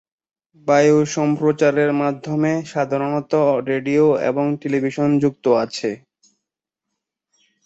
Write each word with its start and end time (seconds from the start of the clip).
বায়ু 0.67 0.97
সম্প্রচারের 1.15 1.91
মাধ্যমে 2.01 2.51
সাধারণত 2.71 3.33
রেডিও 3.69 4.05
এবং 4.29 4.45
টেলিভিশন 4.61 5.09
যুক্ত 5.23 5.45
আছে। 5.63 5.89